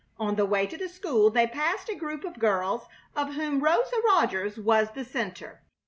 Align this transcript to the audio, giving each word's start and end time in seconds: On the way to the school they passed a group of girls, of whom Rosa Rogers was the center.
On 0.17 0.33
the 0.35 0.47
way 0.47 0.65
to 0.65 0.77
the 0.77 0.89
school 0.89 1.29
they 1.29 1.45
passed 1.45 1.87
a 1.87 1.93
group 1.93 2.23
of 2.25 2.39
girls, 2.39 2.87
of 3.15 3.35
whom 3.35 3.63
Rosa 3.63 4.01
Rogers 4.03 4.57
was 4.57 4.89
the 4.95 5.05
center. 5.05 5.61